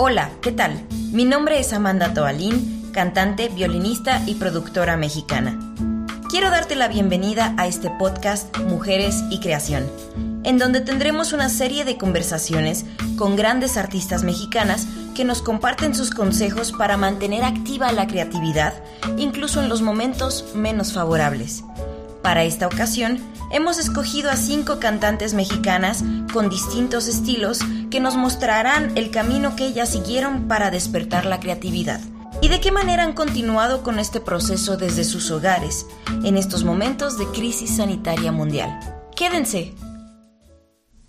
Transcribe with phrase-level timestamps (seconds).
[0.00, 0.86] Hola, ¿qué tal?
[1.10, 5.58] Mi nombre es Amanda Toalín, cantante, violinista y productora mexicana.
[6.30, 9.90] Quiero darte la bienvenida a este podcast Mujeres y Creación,
[10.44, 12.84] en donde tendremos una serie de conversaciones
[13.16, 14.86] con grandes artistas mexicanas
[15.16, 18.74] que nos comparten sus consejos para mantener activa la creatividad,
[19.16, 21.64] incluso en los momentos menos favorables.
[22.22, 23.18] Para esta ocasión,
[23.52, 27.60] hemos escogido a cinco cantantes mexicanas con distintos estilos
[27.90, 32.00] que nos mostrarán el camino que ellas siguieron para despertar la creatividad
[32.42, 35.86] y de qué manera han continuado con este proceso desde sus hogares
[36.24, 38.78] en estos momentos de crisis sanitaria mundial.
[39.16, 39.74] Quédense.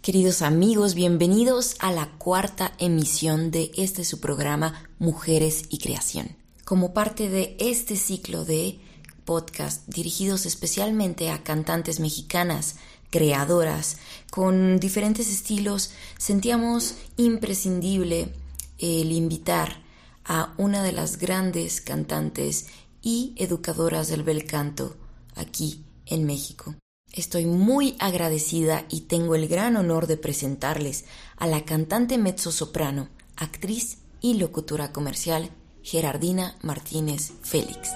[0.00, 6.36] Queridos amigos, bienvenidos a la cuarta emisión de este su programa Mujeres y Creación.
[6.64, 8.80] Como parte de este ciclo de
[9.24, 12.76] podcast dirigidos especialmente a cantantes mexicanas,
[13.10, 13.98] creadoras,
[14.30, 18.32] con diferentes estilos, sentíamos imprescindible
[18.78, 19.82] el invitar
[20.24, 22.68] a una de las grandes cantantes
[23.02, 24.96] y educadoras del bel canto
[25.34, 26.74] aquí en México.
[27.12, 31.04] Estoy muy agradecida y tengo el gran honor de presentarles
[31.36, 35.50] a la cantante mezzo-soprano, actriz y locutora comercial
[35.82, 37.90] Gerardina Martínez Félix.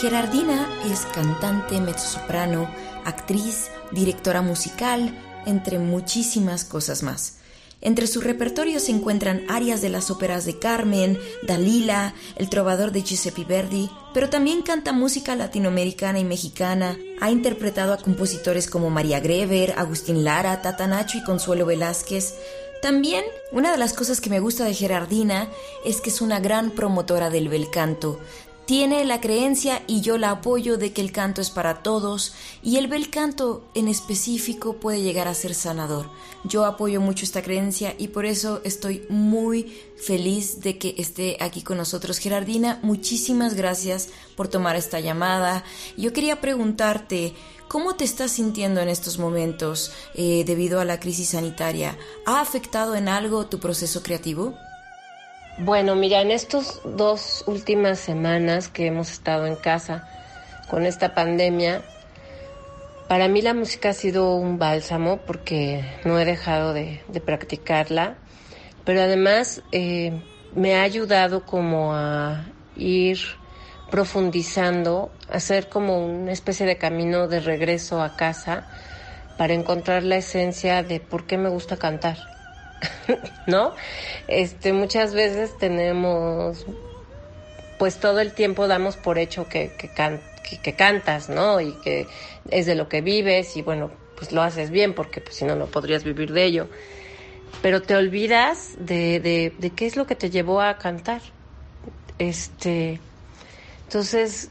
[0.00, 2.68] Gerardina es cantante, mezzosoprano,
[3.04, 7.36] actriz, directora musical, entre muchísimas cosas más.
[7.80, 13.02] Entre su repertorio se encuentran arias de las óperas de Carmen, Dalila, El trovador de
[13.02, 16.98] Giuseppe Verdi, pero también canta música latinoamericana y mexicana.
[17.20, 22.34] Ha interpretado a compositores como María Greber, Agustín Lara, Tata Nacho y Consuelo Velázquez.
[22.82, 25.48] También, una de las cosas que me gusta de Gerardina
[25.84, 28.18] es que es una gran promotora del bel canto
[28.66, 32.76] tiene la creencia y yo la apoyo de que el canto es para todos y
[32.76, 36.08] el bel canto en específico puede llegar a ser sanador.
[36.44, 41.62] Yo apoyo mucho esta creencia y por eso estoy muy feliz de que esté aquí
[41.62, 42.78] con nosotros Gerardina.
[42.82, 45.64] Muchísimas gracias por tomar esta llamada.
[45.98, 47.34] Yo quería preguntarte,
[47.68, 51.98] ¿cómo te estás sintiendo en estos momentos eh, debido a la crisis sanitaria?
[52.24, 54.54] ¿Ha afectado en algo tu proceso creativo?
[55.56, 60.02] Bueno, mira, en estas dos últimas semanas que hemos estado en casa
[60.66, 61.84] con esta pandemia,
[63.06, 68.16] para mí la música ha sido un bálsamo porque no he dejado de, practicarla,
[68.84, 70.22] pero además eh,
[70.56, 73.20] me ha ayudado como a ir
[73.92, 78.64] profundizando, hacer como una especie de camino de regreso a casa
[79.36, 82.33] para encontrar la esencia de por qué me gusta cantar.
[83.46, 83.74] ¿no?
[84.28, 86.66] Este, muchas veces tenemos,
[87.78, 89.70] pues todo el tiempo damos por hecho que,
[90.76, 91.60] cantas, ¿no?
[91.60, 92.06] Y que
[92.50, 95.56] es de lo que vives y bueno, pues lo haces bien porque pues, si no,
[95.56, 96.68] no podrías vivir de ello.
[97.62, 101.22] Pero te olvidas de, de, de qué es lo que te llevó a cantar.
[102.18, 103.00] Este,
[103.84, 104.50] entonces,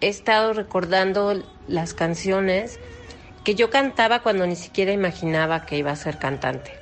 [0.00, 2.78] he estado recordando las canciones
[3.44, 6.81] que yo cantaba cuando ni siquiera imaginaba que iba a ser cantante.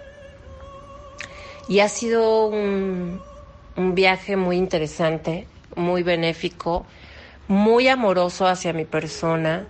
[1.70, 3.20] Y ha sido un,
[3.76, 6.84] viaje muy interesante, muy benéfico,
[7.47, 9.69] muy amoroso hacia mi persona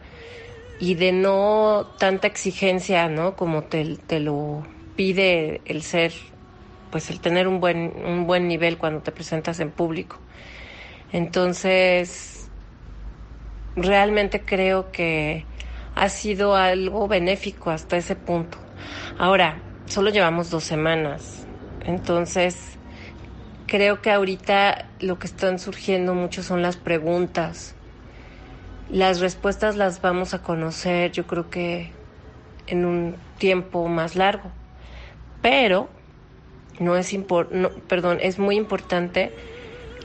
[0.81, 3.37] y de no tanta exigencia, ¿no?
[3.37, 4.67] Como te, te, lo
[4.97, 6.15] pide el ser,
[6.91, 10.17] pues el tener un buen, un buen nivel cuando te presentas en público.
[11.13, 12.49] Entonces,
[13.77, 15.45] realmente creo que
[15.95, 18.57] ha sido algo benéfico hasta ese punto.
[19.19, 21.50] Ahora, solo llevamos dos semanas.
[21.85, 22.79] Entonces,
[23.67, 27.75] creo que ahorita lo que están surgiendo mucho son las preguntas.
[28.91, 31.93] Las respuestas las vamos a conocer, yo creo que
[32.67, 34.51] en un tiempo más largo.
[35.43, 35.89] Pero
[36.81, 37.17] no es
[37.89, 39.33] perdón, es muy importante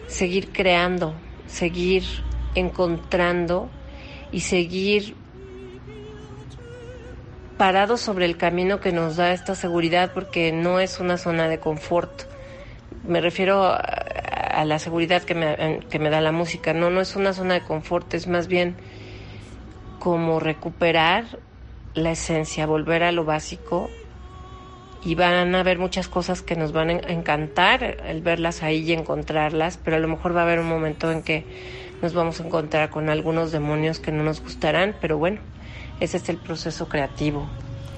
[0.07, 1.13] seguir creando,
[1.47, 2.03] seguir
[2.53, 3.69] encontrando
[4.31, 5.15] y seguir
[7.57, 11.59] parados sobre el camino que nos da esta seguridad porque no es una zona de
[11.59, 12.23] confort.
[13.07, 16.73] Me refiero a, la seguridad que me, que me da la música.
[16.73, 18.75] No, no es una zona de confort, es más bien
[19.99, 21.25] como recuperar
[21.93, 23.89] la esencia, volver a lo básico
[25.03, 28.91] y van a haber muchas cosas que nos van a encantar el verlas ahí y
[28.91, 31.45] encontrarlas, pero a lo mejor va a haber un momento en que
[32.01, 35.39] nos vamos a encontrar con algunos demonios que no nos gustarán, pero bueno,
[35.99, 37.47] ese es el proceso creativo.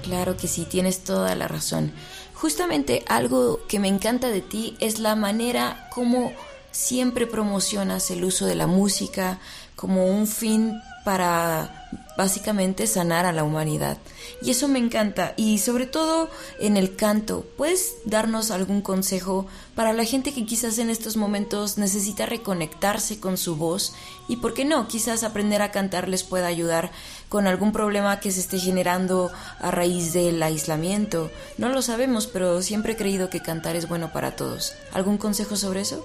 [0.02, 1.92] Claro que sí, tienes toda la razón.
[2.34, 6.32] Justamente algo que me encanta de ti es la manera como
[6.70, 9.38] siempre promocionas el uso de la música
[9.74, 11.77] como un fin para
[12.16, 13.96] básicamente sanar a la humanidad.
[14.42, 15.34] Y eso me encanta.
[15.36, 20.78] Y sobre todo en el canto, ¿puedes darnos algún consejo para la gente que quizás
[20.78, 23.94] en estos momentos necesita reconectarse con su voz?
[24.26, 26.90] Y por qué no, quizás aprender a cantar les pueda ayudar
[27.28, 29.30] con algún problema que se esté generando
[29.60, 31.30] a raíz del aislamiento.
[31.56, 34.74] No lo sabemos, pero siempre he creído que cantar es bueno para todos.
[34.92, 36.04] ¿Algún consejo sobre eso?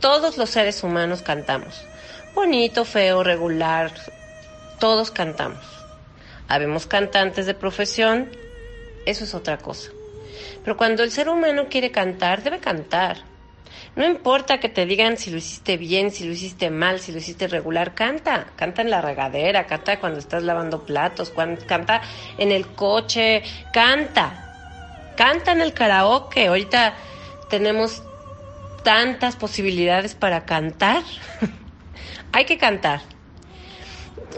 [0.00, 1.80] Todos los seres humanos cantamos.
[2.34, 3.92] Bonito, feo, regular,
[4.82, 5.64] todos cantamos.
[6.48, 8.28] Habemos cantantes de profesión,
[9.06, 9.92] eso es otra cosa.
[10.64, 13.18] Pero cuando el ser humano quiere cantar, debe cantar.
[13.94, 17.18] No importa que te digan si lo hiciste bien, si lo hiciste mal, si lo
[17.18, 18.48] hiciste regular, canta.
[18.56, 21.32] Canta en la regadera, canta cuando estás lavando platos,
[21.68, 22.02] canta
[22.36, 25.12] en el coche, canta.
[25.16, 26.48] Canta en el karaoke.
[26.48, 26.94] Ahorita
[27.48, 28.02] tenemos
[28.82, 31.04] tantas posibilidades para cantar.
[32.32, 33.02] Hay que cantar.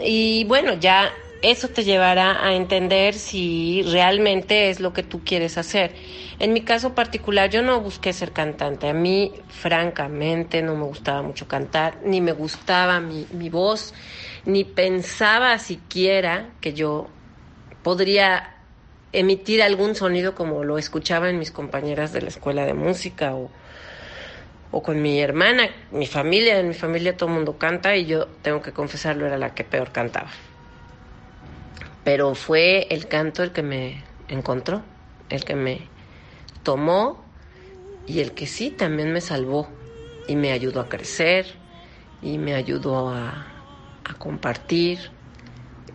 [0.01, 1.11] Y bueno, ya
[1.41, 5.95] eso te llevará a entender si realmente es lo que tú quieres hacer.
[6.39, 8.89] En mi caso particular, yo no busqué ser cantante.
[8.89, 13.93] A mí, francamente, no me gustaba mucho cantar, ni me gustaba mi, mi voz,
[14.45, 17.07] ni pensaba siquiera que yo
[17.83, 18.55] podría
[19.13, 23.49] emitir algún sonido como lo escuchaba en mis compañeras de la escuela de música o,
[24.77, 28.27] o con mi hermana, mi familia, en mi familia todo el mundo canta y yo
[28.41, 30.29] tengo que confesarlo, era la que peor cantaba.
[32.03, 34.81] Pero fue el canto el que me encontró,
[35.29, 35.87] el que me
[36.63, 37.23] tomó
[38.05, 39.69] y el que sí también me salvó
[40.27, 41.45] y me ayudó a crecer
[42.21, 43.47] y me ayudó a,
[44.03, 45.09] a compartir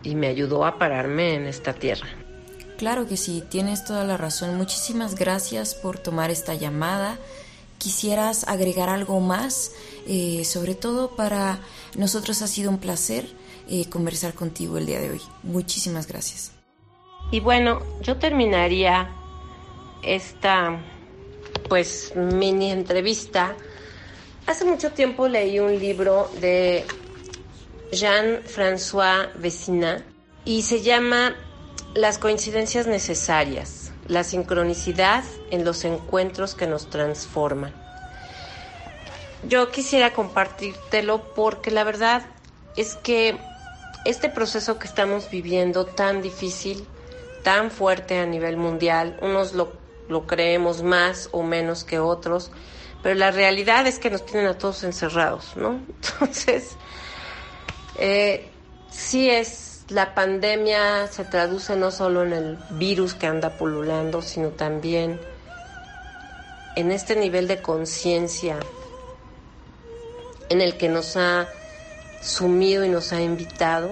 [0.03, 2.09] y me ayudó a pararme en esta tierra.
[2.79, 4.57] Claro que sí, tienes toda la razón.
[4.57, 7.19] Muchísimas gracias por tomar esta llamada
[7.81, 9.73] quisieras agregar algo más,
[10.07, 11.59] eh, sobre todo para
[11.97, 13.27] nosotros ha sido un placer
[13.69, 15.23] eh, conversar contigo el día de hoy.
[15.43, 16.53] Muchísimas gracias.
[17.33, 19.11] Y bueno, yo terminaría
[20.03, 20.79] esta
[21.69, 23.57] pues mini entrevista.
[24.47, 26.85] Hace mucho tiempo leí un libro de
[27.93, 30.05] Jean-François Vecina
[30.45, 31.35] y se llama
[31.95, 35.23] Las coincidencias necesarias la sincronicidad
[35.53, 37.73] en los encuentros que nos transforman.
[39.49, 42.27] Yo quisiera compartírtelo porque la verdad
[42.77, 43.39] es que
[44.05, 46.85] este proceso que estamos viviendo tan difícil,
[47.45, 52.51] tan fuerte a nivel mundial, unos lo, creemos más o menos que otros,
[53.05, 55.81] pero la realidad es que nos tienen a todos encerrados, ¿no?
[56.19, 56.77] Entonces,
[57.97, 58.51] eh,
[58.91, 64.51] sí es la pandemia se traduce no solo en el virus que anda pululando, sino
[64.51, 65.21] también
[66.77, 68.57] en este nivel de conciencia
[70.49, 71.49] en el que nos ha
[72.23, 73.91] sumido y nos ha invitado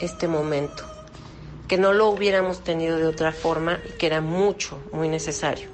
[0.00, 0.84] este momento,
[1.66, 5.68] que no lo hubiéramos tenido de otra forma y que era mucho, muy necesario.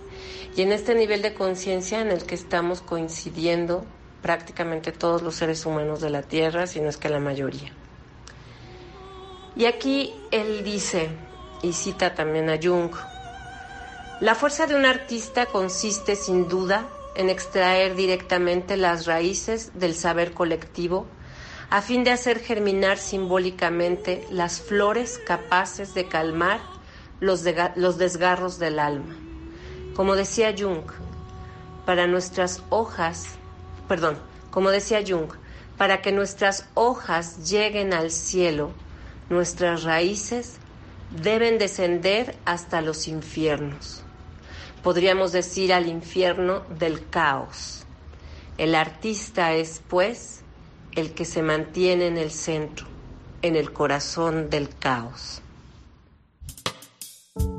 [0.57, 3.85] Y en este nivel de conciencia en el que estamos coincidiendo
[4.23, 7.73] prácticamente todos los seres humanos de la Tierra, si no es que la mayoría.
[9.57, 11.11] Y aquí él dice,
[11.63, 12.93] y cita también a Jung,
[14.21, 20.33] la fuerza de un artista consiste sin duda en extraer directamente las raíces del saber
[20.33, 21.07] colectivo
[21.71, 26.61] a fin de hacer germinar simbólicamente las flores capaces de calmar
[27.19, 27.45] los,
[27.77, 29.17] los desgarros del alma.
[29.95, 30.85] Como decía Jung,
[31.87, 33.37] para nuestras hojas,
[33.89, 34.19] perdón,
[34.51, 35.33] como decía Jung,
[35.79, 38.73] para que nuestras hojas lleguen al cielo,
[39.33, 40.59] Nuestras raíces
[41.23, 44.03] deben descender hasta los infiernos.
[44.83, 47.85] Podríamos decir al infierno del caos.
[48.59, 50.43] El artista es, pues,
[50.95, 52.87] el que se mantiene en el centro,
[53.41, 55.41] en el corazón del caos.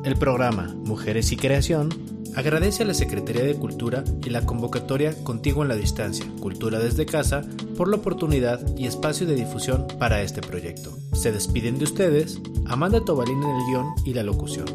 [0.05, 1.89] El programa Mujeres y Creación
[2.35, 7.05] agradece a la Secretaría de Cultura y la convocatoria Contigo en la Distancia, Cultura desde
[7.05, 7.41] Casa,
[7.77, 10.97] por la oportunidad y espacio de difusión para este proyecto.
[11.13, 14.65] Se despiden de ustedes Amanda Tobalín en el guion y la locución,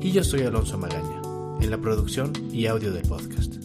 [0.00, 1.22] y yo soy Alonso Magaña,
[1.60, 3.56] en la producción y audio del podcast.